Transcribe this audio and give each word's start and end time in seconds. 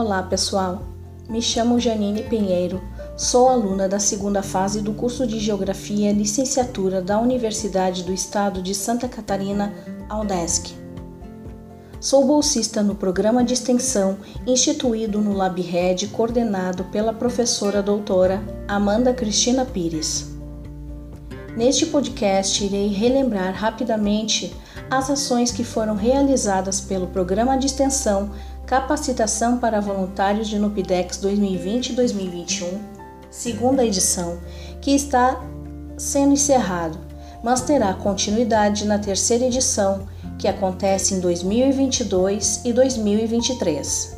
Olá, 0.00 0.22
pessoal. 0.22 0.80
Me 1.28 1.42
chamo 1.42 1.78
Janine 1.78 2.22
Pinheiro, 2.22 2.80
sou 3.18 3.50
aluna 3.50 3.86
da 3.86 3.98
segunda 3.98 4.42
fase 4.42 4.80
do 4.80 4.94
curso 4.94 5.26
de 5.26 5.38
Geografia 5.38 6.10
Licenciatura 6.10 7.02
da 7.02 7.20
Universidade 7.20 8.02
do 8.02 8.10
Estado 8.10 8.62
de 8.62 8.74
Santa 8.74 9.06
Catarina, 9.06 9.74
UDESC. 10.10 10.74
Sou 12.00 12.24
bolsista 12.26 12.82
no 12.82 12.94
programa 12.94 13.44
de 13.44 13.52
extensão 13.52 14.16
instituído 14.46 15.20
no 15.20 15.34
LabRed, 15.34 16.06
coordenado 16.06 16.84
pela 16.84 17.12
professora 17.12 17.82
doutora 17.82 18.42
Amanda 18.66 19.12
Cristina 19.12 19.66
Pires. 19.66 20.30
Neste 21.54 21.84
podcast, 21.84 22.64
irei 22.64 22.88
relembrar 22.88 23.52
rapidamente 23.52 24.50
as 24.90 25.10
ações 25.10 25.52
que 25.52 25.62
foram 25.62 25.94
realizadas 25.94 26.80
pelo 26.80 27.08
programa 27.08 27.58
de 27.58 27.66
extensão 27.66 28.30
Capacitação 28.70 29.58
para 29.58 29.80
Voluntários 29.80 30.46
de 30.46 30.56
Nupidex 30.56 31.18
2020-2021, 31.18 32.78
segunda 33.28 33.84
edição, 33.84 34.38
que 34.80 34.94
está 34.94 35.44
sendo 35.98 36.34
encerrado, 36.34 36.96
mas 37.42 37.62
terá 37.62 37.92
continuidade 37.94 38.86
na 38.86 38.96
terceira 38.96 39.46
edição, 39.46 40.06
que 40.38 40.46
acontece 40.46 41.14
em 41.14 41.18
2022 41.18 42.60
e 42.64 42.72
2023. 42.72 44.16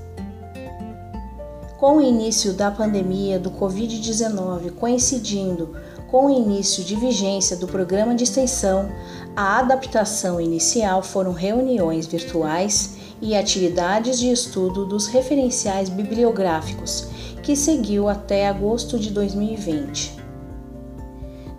Com 1.79 1.97
o 1.97 2.03
início 2.03 2.53
da 2.53 2.71
pandemia 2.71 3.39
do 3.39 3.51
Covid-19 3.53 4.73
coincidindo 4.73 5.75
com 6.11 6.27
o 6.27 6.31
início 6.31 6.85
de 6.85 6.95
vigência 6.95 7.57
do 7.57 7.67
programa 7.67 8.15
de 8.15 8.25
extensão, 8.25 8.91
a 9.35 9.61
adaptação 9.61 10.39
inicial 10.39 11.03
foram 11.03 11.33
reuniões 11.33 12.05
virtuais 12.05 13.01
e 13.23 13.37
atividades 13.37 14.19
de 14.19 14.31
estudo 14.31 14.85
dos 14.85 15.07
referenciais 15.07 15.89
bibliográficos, 15.89 17.07
que 17.41 17.55
seguiu 17.55 18.09
até 18.09 18.49
agosto 18.49 18.99
de 18.99 19.11
2020. 19.11 20.21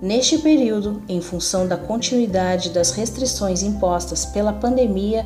Neste 0.01 0.38
período, 0.39 1.01
em 1.07 1.21
função 1.21 1.65
da 1.65 1.77
continuidade 1.77 2.71
das 2.71 2.91
restrições 2.91 3.63
impostas 3.63 4.25
pela 4.25 4.51
pandemia, 4.51 5.25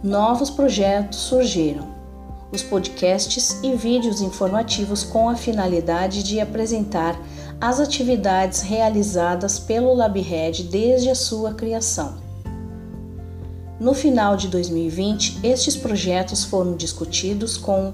novos 0.00 0.48
projetos 0.48 1.18
surgiram. 1.18 1.88
Os 2.52 2.62
podcasts 2.62 3.58
e 3.64 3.74
vídeos 3.74 4.20
informativos 4.20 5.02
com 5.02 5.28
a 5.28 5.34
finalidade 5.34 6.22
de 6.22 6.38
apresentar 6.38 7.20
as 7.60 7.80
atividades 7.80 8.60
realizadas 8.60 9.58
pelo 9.58 9.92
LabRed 9.92 10.64
desde 10.64 11.10
a 11.10 11.14
sua 11.16 11.54
criação. 11.54 12.21
No 13.82 13.94
final 13.94 14.36
de 14.36 14.46
2020, 14.46 15.40
estes 15.42 15.76
projetos 15.76 16.44
foram 16.44 16.76
discutidos 16.76 17.56
com 17.56 17.92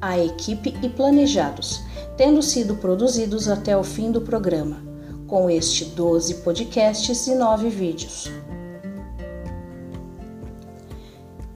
a 0.00 0.16
equipe 0.16 0.72
e 0.80 0.88
planejados, 0.88 1.82
tendo 2.16 2.40
sido 2.40 2.76
produzidos 2.76 3.48
até 3.48 3.76
o 3.76 3.82
fim 3.82 4.12
do 4.12 4.20
programa, 4.20 4.80
com 5.26 5.50
este 5.50 5.86
12 5.86 6.34
podcasts 6.34 7.26
e 7.26 7.34
9 7.34 7.68
vídeos. 7.68 8.30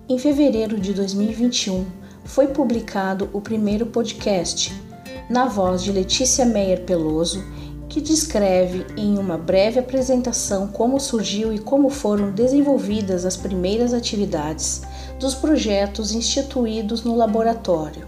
Em 0.08 0.18
fevereiro 0.18 0.80
de 0.80 0.92
2021, 0.92 1.86
foi 2.24 2.48
publicado 2.48 3.30
o 3.32 3.40
primeiro 3.40 3.86
podcast, 3.86 4.74
na 5.30 5.44
voz 5.44 5.84
de 5.84 5.92
Letícia 5.92 6.44
Meyer 6.44 6.84
Peloso 6.84 7.44
que 7.88 8.00
descreve 8.00 8.86
em 8.96 9.18
uma 9.18 9.38
breve 9.38 9.78
apresentação 9.78 10.68
como 10.68 11.00
surgiu 11.00 11.52
e 11.52 11.58
como 11.58 11.88
foram 11.88 12.30
desenvolvidas 12.30 13.24
as 13.24 13.36
primeiras 13.36 13.94
atividades 13.94 14.82
dos 15.18 15.34
projetos 15.34 16.12
instituídos 16.12 17.02
no 17.02 17.16
laboratório. 17.16 18.06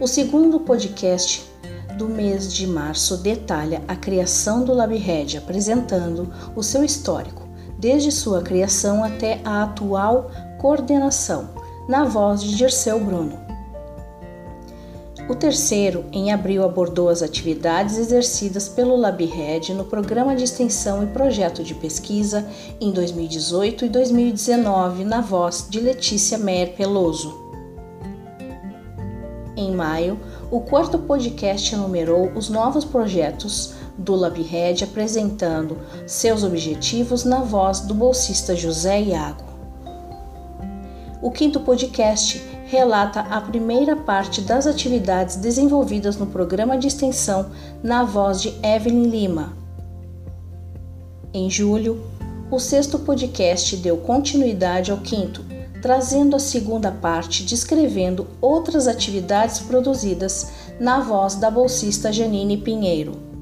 O 0.00 0.06
segundo 0.06 0.58
podcast 0.60 1.48
do 1.96 2.08
mês 2.08 2.52
de 2.52 2.66
março 2.66 3.16
detalha 3.18 3.82
a 3.86 3.94
criação 3.94 4.64
do 4.64 4.72
LabRed, 4.72 5.38
apresentando 5.38 6.32
o 6.56 6.62
seu 6.62 6.82
histórico, 6.82 7.46
desde 7.78 8.10
sua 8.10 8.42
criação 8.42 9.04
até 9.04 9.40
a 9.44 9.62
atual 9.62 10.30
coordenação, 10.58 11.50
na 11.88 12.04
voz 12.04 12.42
de 12.42 12.56
Dirceu 12.56 12.98
Bruno. 12.98 13.43
O 15.26 15.34
terceiro, 15.34 16.04
em 16.12 16.30
abril, 16.30 16.62
abordou 16.62 17.08
as 17.08 17.22
atividades 17.22 17.96
exercidas 17.96 18.68
pelo 18.68 18.94
LabRed 18.94 19.72
no 19.72 19.84
programa 19.84 20.36
de 20.36 20.44
extensão 20.44 21.02
e 21.02 21.06
projeto 21.06 21.64
de 21.64 21.74
pesquisa 21.74 22.46
em 22.78 22.92
2018 22.92 23.86
e 23.86 23.88
2019, 23.88 25.02
na 25.02 25.22
voz 25.22 25.66
de 25.70 25.80
Letícia 25.80 26.36
Mer 26.36 26.74
Peloso. 26.74 27.42
Em 29.56 29.74
maio, 29.74 30.20
o 30.50 30.60
quarto 30.60 30.98
podcast 30.98 31.74
enumerou 31.74 32.30
os 32.34 32.50
novos 32.50 32.84
projetos 32.84 33.72
do 33.96 34.14
LabRed 34.14 34.84
apresentando 34.84 35.78
seus 36.06 36.44
objetivos 36.44 37.24
na 37.24 37.38
voz 37.38 37.80
do 37.80 37.94
bolsista 37.94 38.54
José 38.54 39.00
Iago. 39.00 39.44
O 41.22 41.30
quinto 41.30 41.60
podcast 41.60 42.53
relata 42.66 43.20
a 43.20 43.40
primeira 43.40 43.94
parte 43.94 44.40
das 44.40 44.66
atividades 44.66 45.36
desenvolvidas 45.36 46.16
no 46.16 46.26
programa 46.26 46.78
de 46.78 46.88
extensão 46.88 47.50
na 47.82 48.04
voz 48.04 48.40
de 48.40 48.54
Evelyn 48.62 49.04
Lima. 49.04 49.56
Em 51.32 51.50
julho, 51.50 52.02
o 52.50 52.58
sexto 52.58 52.98
podcast 52.98 53.76
deu 53.76 53.96
continuidade 53.98 54.90
ao 54.90 54.98
quinto, 54.98 55.44
trazendo 55.82 56.36
a 56.36 56.38
segunda 56.38 56.90
parte 56.90 57.42
descrevendo 57.42 58.26
outras 58.40 58.86
atividades 58.88 59.58
produzidas 59.60 60.50
na 60.80 61.00
voz 61.00 61.34
da 61.34 61.50
bolsista 61.50 62.12
Janine 62.12 62.56
Pinheiro. 62.56 63.34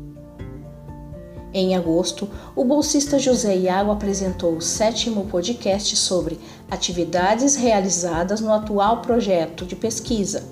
Em 1.55 1.77
agosto, 1.77 2.29
o 2.57 2.65
bolsista 2.65 3.19
José 3.19 3.55
Iago 3.55 3.91
apresentou 3.91 4.57
o 4.57 4.63
sétimo 4.63 5.27
podcast 5.27 5.95
sobre 5.97 6.41
atividades 6.73 7.55
realizadas 7.55 8.41
no 8.41 8.51
atual 8.51 9.03
projeto 9.03 9.67
de 9.67 9.77
pesquisa. 9.77 10.43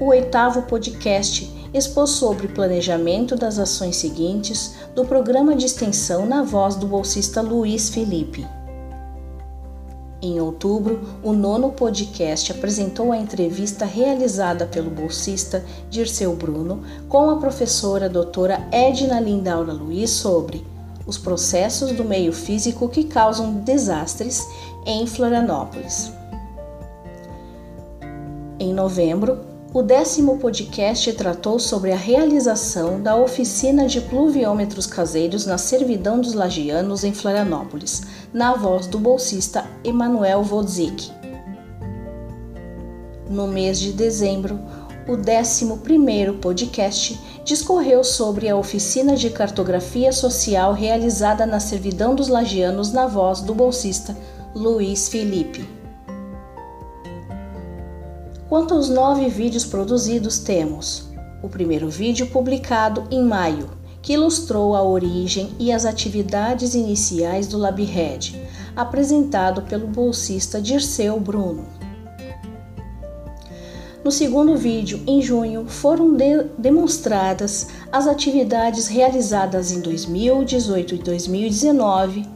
O 0.00 0.06
oitavo 0.06 0.62
podcast 0.62 1.48
expôs 1.72 2.10
sobre 2.10 2.48
planejamento 2.48 3.36
das 3.36 3.56
ações 3.56 3.94
seguintes 3.94 4.74
do 4.96 5.04
programa 5.04 5.54
de 5.54 5.66
extensão 5.66 6.26
na 6.26 6.42
voz 6.42 6.74
do 6.74 6.88
bolsista 6.88 7.40
Luiz 7.40 7.88
Felipe. 7.88 8.44
Em 10.20 10.40
outubro, 10.40 11.00
o 11.22 11.32
nono 11.32 11.70
podcast 11.70 12.50
apresentou 12.50 13.12
a 13.12 13.16
entrevista 13.16 13.84
realizada 13.84 14.66
pelo 14.66 14.90
bolsista 14.90 15.64
Dirceu 15.88 16.34
Bruno 16.34 16.82
com 17.08 17.30
a 17.30 17.36
professora 17.36 18.08
doutora 18.08 18.66
Edna 18.72 19.20
Lindaura 19.20 19.72
Luiz 19.72 20.10
sobre 20.10 20.73
os 21.06 21.18
processos 21.18 21.92
do 21.92 22.04
meio 22.04 22.32
físico 22.32 22.88
que 22.88 23.04
causam 23.04 23.54
desastres 23.54 24.46
em 24.86 25.06
Florianópolis. 25.06 26.12
Em 28.58 28.72
novembro, 28.72 29.40
o 29.74 29.82
décimo 29.82 30.38
podcast 30.38 31.12
tratou 31.14 31.58
sobre 31.58 31.90
a 31.90 31.96
realização 31.96 33.02
da 33.02 33.16
oficina 33.16 33.88
de 33.88 34.00
pluviômetros 34.00 34.86
caseiros 34.86 35.46
na 35.46 35.58
servidão 35.58 36.20
dos 36.20 36.32
lagianos 36.32 37.02
em 37.02 37.12
Florianópolis, 37.12 38.02
na 38.32 38.54
voz 38.54 38.86
do 38.86 39.00
bolsista 39.00 39.66
Emanuel 39.82 40.44
Wodzik. 40.48 41.10
No 43.28 43.48
mês 43.48 43.80
de 43.80 43.92
dezembro, 43.92 44.60
o 45.06 45.16
11 45.16 46.32
podcast 46.40 47.20
discorreu 47.44 48.02
sobre 48.02 48.48
a 48.48 48.56
oficina 48.56 49.14
de 49.16 49.28
cartografia 49.28 50.12
social 50.12 50.72
realizada 50.72 51.44
na 51.44 51.60
servidão 51.60 52.14
dos 52.14 52.28
lagianos 52.28 52.90
na 52.90 53.06
voz 53.06 53.40
do 53.42 53.54
bolsista 53.54 54.16
Luiz 54.54 55.08
Felipe. 55.08 55.68
Quanto 58.48 58.72
aos 58.72 58.88
nove 58.88 59.28
vídeos 59.28 59.64
produzidos, 59.64 60.38
temos 60.38 61.10
o 61.42 61.48
primeiro 61.48 61.90
vídeo 61.90 62.28
publicado 62.28 63.06
em 63.10 63.22
maio, 63.22 63.68
que 64.00 64.14
ilustrou 64.14 64.74
a 64.74 64.82
origem 64.82 65.52
e 65.58 65.70
as 65.70 65.84
atividades 65.84 66.74
iniciais 66.74 67.46
do 67.46 67.58
LabRed, 67.58 68.40
apresentado 68.74 69.62
pelo 69.62 69.86
bolsista 69.86 70.60
Dirceu 70.60 71.20
Bruno. 71.20 71.83
No 74.04 74.12
segundo 74.12 74.54
vídeo, 74.54 75.00
em 75.06 75.22
junho, 75.22 75.64
foram 75.66 76.14
de 76.14 76.44
demonstradas 76.58 77.68
as 77.90 78.06
atividades 78.06 78.86
realizadas 78.86 79.72
em 79.72 79.80
2018 79.80 80.96
e 80.96 80.98
2019 80.98 82.26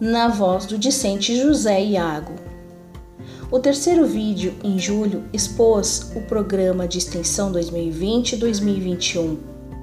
na 0.00 0.26
voz 0.26 0.66
do 0.66 0.76
discente 0.76 1.40
José 1.40 1.80
Iago. 1.84 2.32
O 3.48 3.60
terceiro 3.60 4.04
vídeo, 4.04 4.54
em 4.64 4.76
julho, 4.76 5.22
expôs 5.32 6.10
o 6.16 6.22
programa 6.22 6.88
de 6.88 6.98
extensão 6.98 7.52
2020-2021, 7.52 9.36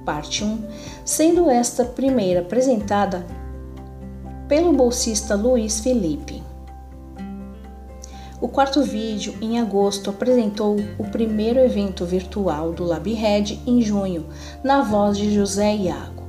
parte 0.04 0.44
1, 0.44 0.58
sendo 1.02 1.48
esta 1.48 1.82
primeira 1.82 2.40
apresentada 2.40 3.24
pelo 4.46 4.70
bolsista 4.74 5.34
Luiz 5.34 5.80
Felipe. 5.80 6.41
O 8.42 8.48
quarto 8.48 8.82
vídeo, 8.82 9.36
em 9.40 9.60
agosto, 9.60 10.10
apresentou 10.10 10.74
o 10.98 11.04
primeiro 11.04 11.60
evento 11.60 12.04
virtual 12.04 12.72
do 12.72 12.82
LabRed 12.82 13.62
em 13.64 13.80
junho, 13.80 14.26
na 14.64 14.82
voz 14.82 15.16
de 15.16 15.32
José 15.32 15.76
Iago. 15.76 16.24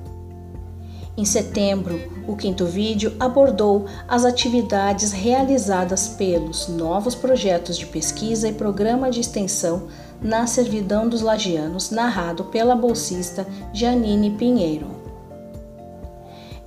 Em 1.18 1.26
setembro, 1.26 2.00
o 2.28 2.36
quinto 2.36 2.68
vídeo 2.68 3.14
abordou 3.20 3.86
as 4.08 4.26
atividades 4.26 5.12
realizadas 5.12 6.08
pelos 6.08 6.68
novos 6.68 7.16
projetos 7.16 7.76
de 7.80 7.88
pesquisa 7.88 8.48
e 8.48 8.54
programa 8.54 9.10
de 9.10 9.20
extensão 9.20 9.88
na 10.22 10.46
servidão 10.46 11.10
dos 11.10 11.22
lagianos, 11.22 11.90
narrado 11.90 12.44
pela 12.44 12.76
bolsista 12.76 13.48
Janine 13.74 14.30
Pinheiro. 14.38 14.86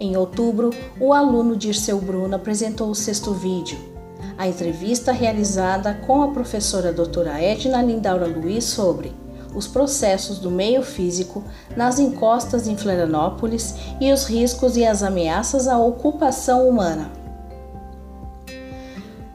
Em 0.00 0.16
outubro, 0.16 0.70
o 0.98 1.12
aluno 1.12 1.54
Dirceu 1.56 2.00
Bruno 2.00 2.34
apresentou 2.34 2.90
o 2.90 2.96
sexto 2.96 3.32
vídeo, 3.32 3.95
a 4.38 4.46
entrevista 4.46 5.12
realizada 5.12 5.94
com 6.06 6.22
a 6.22 6.28
professora 6.28 6.92
doutora 6.92 7.40
Edna 7.40 7.82
Lindaura 7.82 8.26
Luiz 8.26 8.64
sobre 8.64 9.12
os 9.54 9.66
processos 9.66 10.38
do 10.38 10.50
meio 10.50 10.82
físico 10.82 11.42
nas 11.74 11.98
encostas 11.98 12.68
em 12.68 12.76
Florianópolis 12.76 13.74
e 14.00 14.12
os 14.12 14.26
riscos 14.26 14.76
e 14.76 14.84
as 14.84 15.02
ameaças 15.02 15.66
à 15.66 15.78
ocupação 15.78 16.68
humana. 16.68 17.10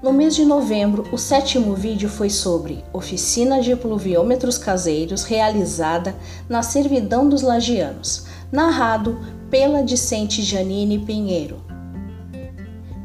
No 0.01 0.11
mês 0.11 0.35
de 0.35 0.45
novembro, 0.45 1.07
o 1.11 1.17
sétimo 1.17 1.75
vídeo 1.75 2.09
foi 2.09 2.29
sobre 2.29 2.83
oficina 2.91 3.61
de 3.61 3.75
pluviômetros 3.75 4.57
caseiros 4.57 5.23
realizada 5.23 6.15
na 6.49 6.63
servidão 6.63 7.29
dos 7.29 7.43
lagianos, 7.43 8.25
narrado 8.51 9.19
pela 9.49 9.83
discente 9.83 10.41
Janine 10.41 10.99
Pinheiro. 10.99 11.70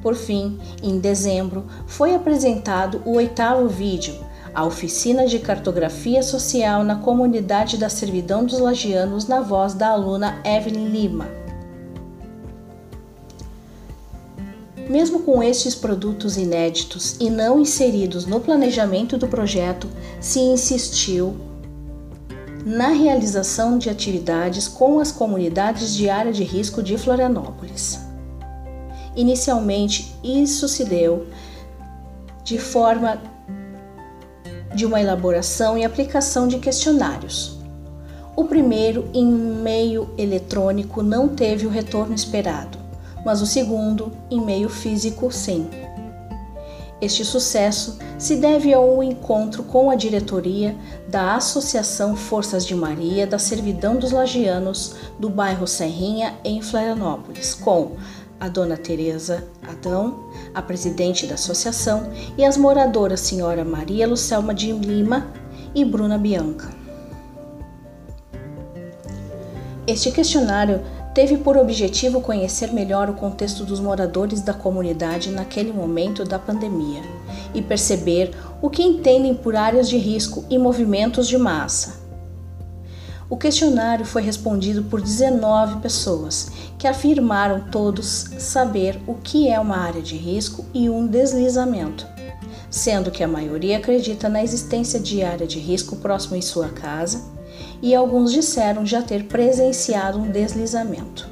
Por 0.07 0.15
fim, 0.15 0.57
em 0.81 1.01
dezembro, 1.01 1.65
foi 1.85 2.15
apresentado 2.15 3.03
o 3.05 3.17
oitavo 3.17 3.67
vídeo, 3.67 4.15
a 4.55 4.65
oficina 4.65 5.27
de 5.27 5.41
cartografia 5.41 6.23
social 6.23 6.85
na 6.85 6.95
comunidade 6.95 7.77
da 7.77 7.89
servidão 7.89 8.45
dos 8.45 8.61
lagianos 8.61 9.27
na 9.27 9.41
voz 9.41 9.75
da 9.75 9.89
aluna 9.89 10.41
Evelyn 10.45 10.91
Lima. 10.91 11.27
Mesmo 14.89 15.23
com 15.25 15.43
estes 15.43 15.75
produtos 15.75 16.37
inéditos 16.37 17.17
e 17.19 17.29
não 17.29 17.59
inseridos 17.59 18.27
no 18.27 18.39
planejamento 18.39 19.19
do 19.19 19.27
projeto, 19.27 19.89
se 20.21 20.39
insistiu 20.39 21.35
na 22.65 22.91
realização 22.91 23.77
de 23.77 23.91
atividades 23.91 24.69
com 24.69 25.01
as 25.01 25.11
comunidades 25.11 25.93
de 25.93 26.09
área 26.09 26.33
de 26.33 26.45
risco 26.45 26.81
de 26.81 26.97
Florianópolis. 26.97 28.06
Inicialmente, 29.17 30.15
isso 30.23 30.69
se 30.69 30.85
deu 30.85 31.27
de 32.45 32.59
forma 32.59 33.19
de 34.75 34.85
uma 34.85 35.01
elaboração 35.01 35.77
e 35.79 35.85
aplicação 35.85 36.47
de 36.47 36.59
questionários. 36.59 37.57
O 38.37 38.45
primeiro, 38.45 39.09
em 39.15 39.27
meio 39.27 40.11
eletrônico, 40.19 41.03
não 41.03 41.29
teve 41.29 41.67
o 41.67 41.71
retorno 41.71 42.15
esperado, 42.15 42.77
mas 43.25 43.41
o 43.41 43.47
segundo, 43.47 44.13
em 44.31 44.39
meio 44.39 44.69
físico, 44.69 45.33
sim. 45.33 45.67
Este 47.01 47.25
sucesso 47.25 47.99
se 48.19 48.37
deve 48.37 48.73
ao 48.73 49.03
encontro 49.03 49.63
com 49.63 49.91
a 49.91 49.95
diretoria 49.95 50.75
da 51.09 51.35
Associação 51.35 52.17
Forças 52.17 52.65
de 52.65 52.75
Maria 52.75 53.27
da 53.27 53.39
Servidão 53.39 53.97
dos 53.97 54.13
Lagianos 54.13 54.95
do 55.19 55.29
bairro 55.29 55.67
Serrinha, 55.67 56.35
em 56.43 56.63
Florianópolis, 56.63 57.55
com 57.55 57.93
a 58.41 58.49
dona 58.49 58.77
Teresa 58.77 59.45
Adão, 59.67 60.31
a 60.55 60.61
presidente 60.61 61.27
da 61.27 61.35
associação, 61.35 62.11
e 62.37 62.45
as 62.45 62.57
moradoras 62.57 63.21
senhora 63.21 63.65
Maria 63.65 64.07
Lucelma 64.07 64.55
de 64.55 64.73
Lima 64.73 65.27
e 65.75 65.85
Bruna 65.85 66.19
Bianca. 66.19 66.69
Este 69.87 70.11
questionário 70.11 70.81
teve 71.15 71.39
por 71.39 71.57
objetivo 71.57 72.21
conhecer 72.21 72.73
melhor 72.73 73.09
o 73.09 73.15
contexto 73.15 73.65
dos 73.65 73.81
moradores 73.81 74.43
da 74.43 74.53
comunidade 74.53 75.31
naquele 75.31 75.73
momento 75.73 76.25
da 76.25 76.39
pandemia 76.39 77.01
e 77.55 77.63
perceber 77.63 78.33
o 78.61 78.69
que 78.69 78.83
entendem 78.83 79.35
por 79.35 79.57
áreas 79.57 79.89
de 79.89 79.97
risco 79.97 80.45
e 80.51 80.59
movimentos 80.59 81.27
de 81.27 81.39
massa 81.39 81.96
o 83.29 83.37
questionário 83.37 84.05
foi 84.05 84.23
respondido 84.23 84.85
por 84.85 85.01
19 85.01 85.81
pessoas, 85.81 86.51
que 86.79 86.87
afirmaram 86.87 87.61
todos 87.71 88.31
saber 88.39 89.01
o 89.07 89.15
que 89.15 89.49
é 89.49 89.59
uma 89.59 89.79
área 89.79 90.01
de 90.01 90.17
risco 90.17 90.65
e 90.73 90.89
um 90.89 91.07
deslizamento, 91.07 92.07
sendo 92.71 93.11
que 93.11 93.25
a 93.25 93.29
maioria 93.29 93.79
acredita 93.79 94.29
na 94.29 94.43
existência 94.43 95.01
de 95.01 95.25
área 95.25 95.47
de 95.47 95.59
risco 95.59 95.97
próximo 95.97 96.37
em 96.37 96.43
sua 96.43 96.69
casa 96.69 97.25
e 97.83 97.95
alguns 97.95 98.33
disseram 98.33 98.87
já 98.87 99.03
ter 99.03 99.25
presenciado 99.25 100.19
um 100.19 100.31
deslizamento. 100.31 101.29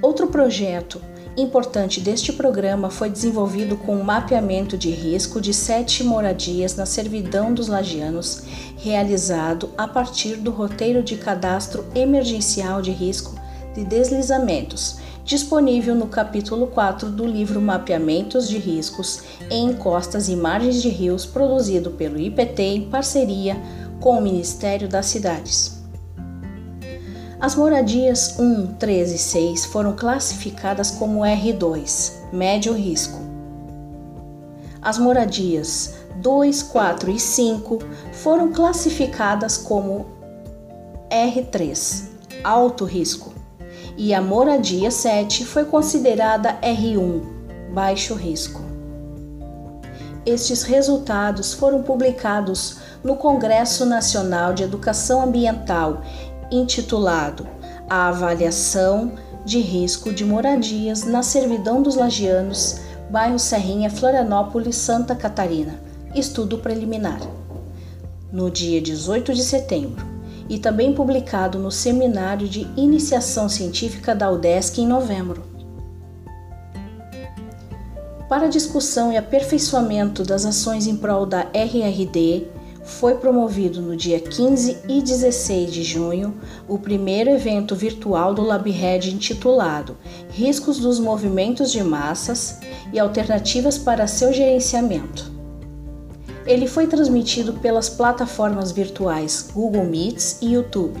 Outro 0.00 0.28
projeto 0.28 1.00
importante 1.42 2.00
deste 2.00 2.32
programa 2.32 2.90
foi 2.90 3.08
desenvolvido 3.08 3.76
com 3.76 3.94
um 3.94 4.02
mapeamento 4.02 4.76
de 4.76 4.90
risco 4.90 5.40
de 5.40 5.54
sete 5.54 6.02
moradias 6.02 6.74
na 6.74 6.84
servidão 6.84 7.54
dos 7.54 7.68
lagianos, 7.68 8.42
realizado 8.76 9.70
a 9.78 9.86
partir 9.86 10.36
do 10.36 10.50
roteiro 10.50 11.02
de 11.02 11.16
cadastro 11.16 11.84
emergencial 11.94 12.82
de 12.82 12.90
risco 12.90 13.38
de 13.72 13.84
deslizamentos, 13.84 14.98
disponível 15.24 15.94
no 15.94 16.08
capítulo 16.08 16.66
4 16.66 17.08
do 17.10 17.24
livro 17.24 17.60
Mapeamentos 17.60 18.48
de 18.48 18.58
Riscos 18.58 19.20
em 19.48 19.70
Encostas 19.70 20.28
e 20.28 20.34
Margens 20.34 20.82
de 20.82 20.88
Rios, 20.88 21.24
produzido 21.24 21.92
pelo 21.92 22.18
IPT 22.18 22.62
em 22.62 22.90
parceria 22.90 23.56
com 24.00 24.18
o 24.18 24.22
Ministério 24.22 24.88
das 24.88 25.06
Cidades. 25.06 25.77
As 27.40 27.54
moradias 27.54 28.36
1, 28.36 28.74
3 28.80 29.12
e 29.12 29.18
6 29.18 29.66
foram 29.66 29.94
classificadas 29.94 30.90
como 30.90 31.20
R2, 31.20 32.32
médio 32.32 32.72
risco. 32.72 33.20
As 34.82 34.98
moradias 34.98 35.94
2, 36.16 36.62
4 36.64 37.10
e 37.12 37.20
5 37.20 37.78
foram 38.12 38.50
classificadas 38.50 39.56
como 39.56 40.06
R3, 41.08 42.08
alto 42.42 42.84
risco, 42.84 43.32
e 43.96 44.12
a 44.12 44.20
moradia 44.20 44.90
7 44.90 45.44
foi 45.44 45.64
considerada 45.64 46.58
R1, 46.60 47.22
baixo 47.72 48.14
risco. 48.14 48.60
Estes 50.26 50.64
resultados 50.64 51.54
foram 51.54 51.82
publicados 51.82 52.78
no 53.02 53.16
Congresso 53.16 53.86
Nacional 53.86 54.52
de 54.52 54.64
Educação 54.64 55.22
Ambiental 55.22 56.02
intitulado 56.50 57.46
A 57.88 58.08
Avaliação 58.08 59.12
de 59.44 59.60
Risco 59.60 60.12
de 60.12 60.24
Moradias 60.24 61.04
na 61.04 61.22
Servidão 61.22 61.82
dos 61.82 61.96
Lagianos, 61.96 62.80
bairro 63.10 63.38
Serrinha, 63.38 63.90
Florianópolis, 63.90 64.76
Santa 64.76 65.14
Catarina, 65.14 65.80
estudo 66.14 66.58
preliminar, 66.58 67.20
no 68.30 68.50
dia 68.50 68.80
18 68.80 69.32
de 69.32 69.42
setembro, 69.42 70.06
e 70.48 70.58
também 70.58 70.92
publicado 70.92 71.58
no 71.58 71.70
Seminário 71.70 72.48
de 72.48 72.66
Iniciação 72.76 73.48
Científica 73.48 74.14
da 74.14 74.30
UDESC 74.30 74.80
em 74.80 74.86
novembro. 74.86 75.42
Para 78.28 78.48
discussão 78.48 79.10
e 79.10 79.16
aperfeiçoamento 79.16 80.22
das 80.22 80.44
ações 80.44 80.86
em 80.86 80.96
prol 80.96 81.24
da 81.24 81.46
RRD, 81.54 82.46
foi 82.88 83.16
promovido 83.16 83.82
no 83.82 83.94
dia 83.94 84.18
15 84.18 84.78
e 84.88 85.02
16 85.02 85.70
de 85.70 85.84
junho 85.84 86.34
o 86.66 86.78
primeiro 86.78 87.30
evento 87.30 87.76
virtual 87.76 88.32
do 88.32 88.42
LabRed 88.42 89.14
intitulado 89.14 89.96
Riscos 90.30 90.78
dos 90.78 90.98
Movimentos 90.98 91.70
de 91.70 91.84
Massas 91.84 92.58
e 92.92 92.98
Alternativas 92.98 93.76
para 93.76 94.06
seu 94.06 94.32
Gerenciamento. 94.32 95.30
Ele 96.46 96.66
foi 96.66 96.86
transmitido 96.86 97.52
pelas 97.54 97.90
plataformas 97.90 98.72
virtuais 98.72 99.50
Google 99.52 99.84
Meets 99.84 100.38
e 100.40 100.54
YouTube 100.54 100.98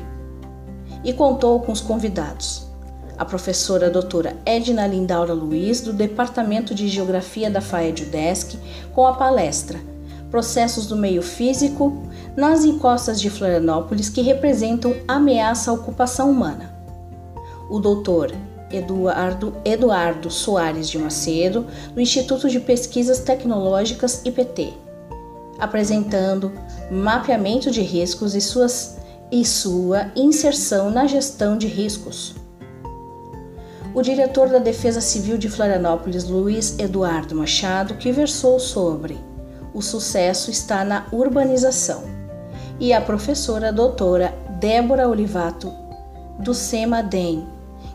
e 1.02 1.12
contou 1.14 1.58
com 1.60 1.72
os 1.72 1.80
convidados. 1.80 2.68
A 3.16 3.24
professora 3.24 3.88
doutora 3.88 4.36
Edna 4.44 4.86
Lindaura 4.86 5.32
Luiz, 5.32 5.80
do 5.80 5.92
Departamento 5.92 6.74
de 6.74 6.86
Geografia 6.86 7.50
da 7.50 7.62
FAED 7.62 8.04
UDESC, 8.04 8.58
com 8.92 9.06
a 9.06 9.14
palestra 9.14 9.80
processos 10.30 10.86
do 10.86 10.96
meio 10.96 11.22
físico 11.22 12.02
nas 12.36 12.64
encostas 12.64 13.20
de 13.20 13.30
Florianópolis 13.30 14.08
que 14.08 14.20
representam 14.20 14.94
ameaça 15.06 15.70
à 15.70 15.74
ocupação 15.74 16.30
humana. 16.30 16.74
O 17.70 17.78
doutor 17.78 18.32
Eduardo, 18.70 19.54
Eduardo 19.64 20.30
Soares 20.30 20.88
de 20.88 20.98
Macedo, 20.98 21.66
do 21.94 22.00
Instituto 22.00 22.48
de 22.48 22.60
Pesquisas 22.60 23.18
Tecnológicas 23.20 24.22
IPT, 24.24 24.74
apresentando 25.58 26.52
mapeamento 26.90 27.70
de 27.70 27.80
riscos 27.80 28.34
e, 28.34 28.40
suas, 28.40 28.98
e 29.32 29.44
sua 29.44 30.10
inserção 30.14 30.90
na 30.90 31.06
gestão 31.06 31.56
de 31.56 31.66
riscos. 31.66 32.34
o 33.94 34.02
diretor 34.02 34.48
da 34.48 34.58
Defesa 34.58 35.00
Civil 35.00 35.38
de 35.38 35.48
Florianópolis, 35.48 36.28
Luiz 36.28 36.78
Eduardo 36.78 37.34
Machado, 37.34 37.94
que 37.94 38.12
versou 38.12 38.60
sobre 38.60 39.27
o 39.78 39.82
sucesso 39.82 40.50
está 40.50 40.84
na 40.84 41.06
urbanização, 41.12 42.02
e 42.80 42.92
a 42.92 43.00
professora 43.00 43.72
doutora 43.72 44.36
Débora 44.58 45.08
Olivato, 45.08 45.72
do 46.40 46.52
SEMA-DEM, 46.52 47.46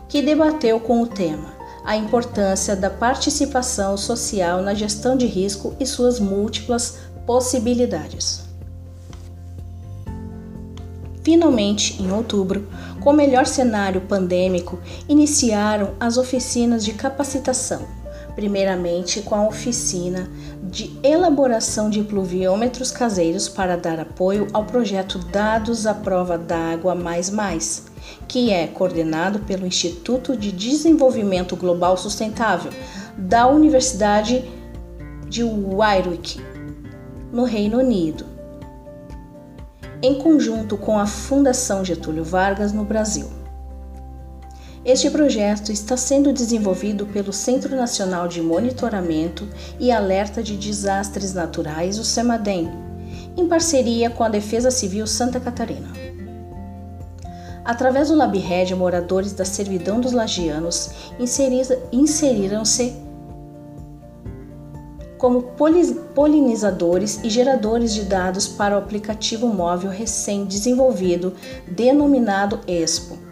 que 0.08 0.22
debateu 0.22 0.80
com 0.80 1.02
o 1.02 1.06
tema 1.06 1.52
a 1.84 1.94
importância 1.94 2.74
da 2.74 2.88
participação 2.88 3.98
social 3.98 4.62
na 4.62 4.72
gestão 4.72 5.14
de 5.14 5.26
risco 5.26 5.74
e 5.78 5.84
suas 5.84 6.18
múltiplas 6.18 7.00
possibilidades. 7.26 8.44
Finalmente, 11.22 12.02
em 12.02 12.10
outubro, 12.10 12.66
com 13.00 13.10
o 13.10 13.14
melhor 13.14 13.44
cenário 13.44 14.00
pandêmico, 14.00 14.78
iniciaram 15.06 15.92
as 16.00 16.16
oficinas 16.16 16.82
de 16.82 16.94
capacitação, 16.94 17.82
primeiramente 18.34 19.22
com 19.22 19.34
a 19.34 19.46
oficina 19.46 20.28
de 20.62 20.98
elaboração 21.02 21.88
de 21.88 22.02
pluviômetros 22.02 22.90
caseiros 22.90 23.48
para 23.48 23.76
dar 23.76 24.00
apoio 24.00 24.48
ao 24.52 24.64
projeto 24.64 25.18
Dados 25.18 25.86
à 25.86 25.94
Prova 25.94 26.36
d'Água 26.36 26.96
que 28.26 28.50
é 28.50 28.66
coordenado 28.66 29.38
pelo 29.40 29.66
Instituto 29.66 30.36
de 30.36 30.52
Desenvolvimento 30.52 31.56
Global 31.56 31.96
Sustentável 31.96 32.72
da 33.16 33.46
Universidade 33.46 34.44
de 35.28 35.42
Warwick, 35.42 36.40
no 37.32 37.44
Reino 37.44 37.78
Unido 37.78 38.34
em 40.04 40.16
conjunto 40.16 40.76
com 40.76 40.98
a 40.98 41.06
Fundação 41.06 41.82
Getúlio 41.82 42.22
Vargas 42.22 42.74
no 42.74 42.84
Brasil. 42.84 43.43
Este 44.84 45.10
projeto 45.10 45.72
está 45.72 45.96
sendo 45.96 46.30
desenvolvido 46.30 47.06
pelo 47.06 47.32
Centro 47.32 47.74
Nacional 47.74 48.28
de 48.28 48.42
Monitoramento 48.42 49.48
e 49.80 49.90
Alerta 49.90 50.42
de 50.42 50.58
Desastres 50.58 51.32
Naturais, 51.32 51.98
o 51.98 52.04
CEMADEM, 52.04 52.70
em 53.34 53.48
parceria 53.48 54.10
com 54.10 54.22
a 54.22 54.28
Defesa 54.28 54.70
Civil 54.70 55.06
Santa 55.06 55.40
Catarina. 55.40 55.88
Através 57.64 58.08
do 58.08 58.14
LabRed, 58.14 58.74
moradores 58.74 59.32
da 59.32 59.46
servidão 59.46 60.02
dos 60.02 60.12
lagianos 60.12 60.90
inseriram-se 61.90 62.94
como 65.16 65.54
polinizadores 66.14 67.20
e 67.24 67.30
geradores 67.30 67.94
de 67.94 68.02
dados 68.02 68.46
para 68.46 68.74
o 68.74 68.78
aplicativo 68.78 69.46
móvel 69.46 69.90
recém-desenvolvido 69.90 71.32
denominado 71.66 72.60
Expo. 72.68 73.23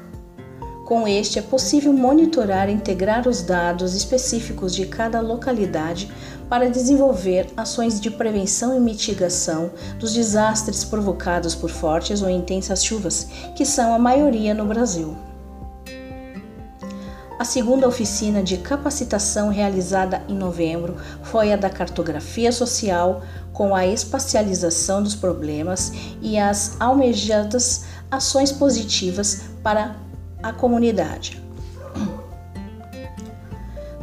Com 0.93 1.09
este 1.09 1.39
é 1.39 1.43
possível 1.43 1.91
monitorar 1.91 2.69
e 2.69 2.73
integrar 2.75 3.27
os 3.27 3.41
dados 3.41 3.95
específicos 3.95 4.75
de 4.75 4.85
cada 4.85 5.23
localidade 5.23 6.13
para 6.51 6.69
desenvolver 6.69 7.47
ações 7.57 7.99
de 7.99 8.11
prevenção 8.11 8.77
e 8.77 8.79
mitigação 8.79 9.71
dos 9.99 10.13
desastres 10.13 10.85
provocados 10.85 11.55
por 11.55 11.71
fortes 11.71 12.21
ou 12.21 12.29
intensas 12.29 12.85
chuvas, 12.85 13.27
que 13.57 13.65
são 13.65 13.95
a 13.95 13.99
maioria 13.99 14.53
no 14.53 14.67
Brasil. 14.67 15.17
A 17.39 17.45
segunda 17.47 17.89
oficina 17.89 18.43
de 18.43 18.59
capacitação 18.59 19.49
realizada 19.49 20.23
em 20.29 20.35
novembro 20.35 20.97
foi 21.23 21.55
a 21.55 21.57
da 21.57 21.71
cartografia 21.71 22.53
social, 22.53 23.23
com 23.51 23.75
a 23.75 23.87
espacialização 23.87 25.03
dos 25.03 25.15
problemas 25.15 25.91
e 26.21 26.39
as 26.39 26.79
almejadas 26.79 27.85
ações 28.11 28.53
positivas 28.53 29.45
para 29.63 30.02
a 30.43 30.53
comunidade. 30.53 31.43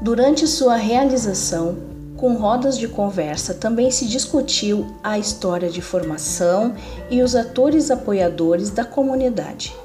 Durante 0.02 0.48
sua 0.48 0.76
realização, 0.76 1.78
com 2.16 2.36
rodas 2.36 2.78
de 2.78 2.88
conversa, 2.88 3.54
também 3.54 3.92
se 3.92 4.06
discutiu 4.06 4.88
a 5.04 5.18
história 5.18 5.70
de 5.70 5.82
formação 5.82 6.76
e 7.10 7.22
os 7.22 7.36
atores 7.36 7.90
apoiadores 7.92 8.70
da 8.70 8.84
comunidade. 8.84 9.76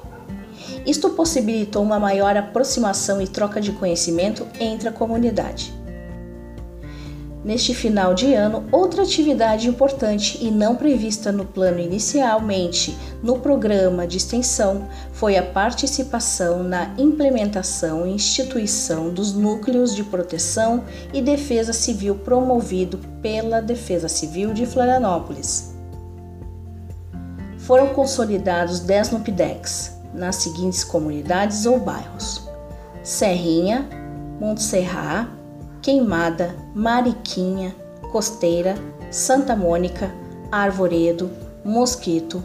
Isto 0.87 1.11
possibilitou 1.11 1.83
uma 1.83 1.99
maior 1.99 2.37
aproximação 2.37 3.21
e 3.21 3.27
troca 3.27 3.61
de 3.61 3.73
conhecimento 3.73 4.47
entre 4.61 4.89
a 4.89 4.93
comunidade. 4.93 5.73
Neste 7.45 7.75
final 7.75 8.15
de 8.15 8.33
ano, 8.33 8.65
outra 8.73 9.03
atividade 9.03 9.69
importante 9.69 10.39
e 10.43 10.51
não 10.51 10.77
prevista 10.77 11.31
no 11.31 11.45
plano 11.45 11.79
inicialmente 11.79 12.97
no 13.23 13.39
programa 13.39 14.07
de 14.07 14.17
extensão 14.17 14.89
foi 15.13 15.37
a 15.37 15.43
participação 15.43 16.63
na 16.63 16.95
implementação 16.97 18.07
e 18.07 18.13
instituição 18.13 19.11
dos 19.11 19.35
núcleos 19.35 19.95
de 19.95 20.03
proteção 20.03 20.85
e 21.13 21.21
defesa 21.21 21.75
civil 21.75 22.15
promovido 22.15 22.99
pela 23.21 23.61
Defesa 23.61 24.09
Civil 24.09 24.55
de 24.55 24.65
Florianópolis. 24.65 25.75
Foram 27.59 27.89
consolidados 27.89 28.81
10 28.81 29.11
NUPDECs, 29.11 29.93
nas 30.15 30.37
seguintes 30.37 30.83
comunidades 30.83 31.67
ou 31.67 31.79
bairros: 31.79 32.49
Serrinha, 33.03 33.87
Montserrat, 34.41 35.29
Queimada, 35.85 36.57
Mariquinha, 36.75 37.77
Costeira, 38.11 38.75
Santa 39.11 39.55
Mônica, 39.55 40.11
Arvoredo, 40.51 41.31
Mosquito, 41.63 42.43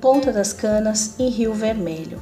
Ponta 0.00 0.32
das 0.32 0.54
Canas 0.54 1.16
e 1.18 1.28
Rio 1.28 1.52
Vermelho. 1.52 2.18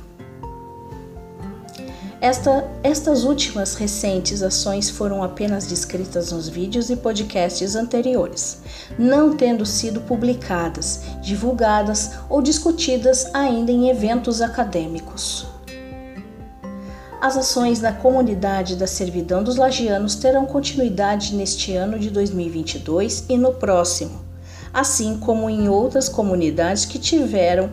Esta, 2.20 2.68
estas 2.82 3.22
últimas 3.22 3.76
recentes 3.76 4.42
ações 4.42 4.90
foram 4.90 5.22
apenas 5.22 5.68
descritas 5.68 6.32
nos 6.32 6.48
vídeos 6.48 6.90
e 6.90 6.96
podcasts 6.96 7.76
anteriores, 7.76 8.58
não 8.98 9.36
tendo 9.36 9.64
sido 9.64 10.00
publicadas, 10.00 11.02
divulgadas 11.22 12.14
ou 12.28 12.42
discutidas 12.42 13.32
ainda 13.32 13.70
em 13.70 13.88
eventos 13.88 14.42
acadêmicos. 14.42 15.49
As 17.20 17.36
ações 17.36 17.82
na 17.82 17.92
comunidade 17.92 18.76
da 18.76 18.86
servidão 18.86 19.44
dos 19.44 19.56
lagianos 19.56 20.14
terão 20.14 20.46
continuidade 20.46 21.34
neste 21.34 21.76
ano 21.76 21.98
de 21.98 22.08
2022 22.08 23.26
e 23.28 23.36
no 23.36 23.52
próximo, 23.52 24.24
assim 24.72 25.18
como 25.18 25.50
em 25.50 25.68
outras 25.68 26.08
comunidades 26.08 26.86
que 26.86 26.98
tiveram 26.98 27.70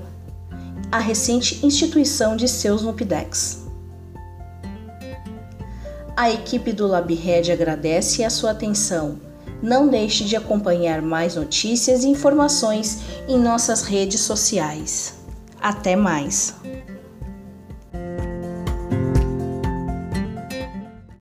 a 0.92 1.00
recente 1.00 1.66
instituição 1.66 2.36
de 2.36 2.46
seus 2.46 2.82
NUPDECs. 2.82 3.66
A 6.14 6.30
equipe 6.30 6.74
do 6.74 6.86
LabRed 6.86 7.50
agradece 7.50 8.26
a 8.26 8.30
sua 8.30 8.52
atenção. 8.52 9.18
Não 9.62 9.88
deixe 9.88 10.26
de 10.26 10.36
acompanhar 10.36 11.02
mais 11.02 11.36
notícias 11.36 12.04
e 12.04 12.10
informações 12.10 13.00
em 13.30 13.40
nossas 13.40 13.84
redes 13.84 14.20
sociais. 14.20 15.14
Até 15.62 15.96
mais! 15.96 16.54